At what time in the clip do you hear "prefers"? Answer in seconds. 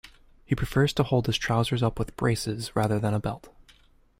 0.55-0.93